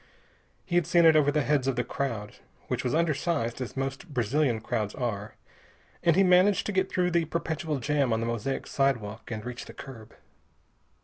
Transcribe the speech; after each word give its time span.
He'd 0.65 0.87
seen 0.87 1.05
it 1.05 1.15
over 1.15 1.29
the 1.31 1.43
heads 1.43 1.67
of 1.67 1.75
the 1.75 1.83
crowd, 1.83 2.37
which 2.69 2.83
was 2.83 2.95
undersized, 2.95 3.61
as 3.61 3.77
most 3.77 4.11
Brazilian 4.15 4.59
crowds 4.59 4.95
are, 4.95 5.35
and 6.01 6.15
he 6.15 6.23
managed 6.23 6.65
to 6.65 6.71
get 6.71 6.91
through 6.91 7.11
the 7.11 7.25
perpetual 7.25 7.77
jam 7.77 8.11
on 8.11 8.19
the 8.19 8.25
mosaic 8.25 8.65
sidewalk 8.65 9.29
and 9.29 9.45
reach 9.45 9.65
the 9.65 9.73
curb. 9.73 10.15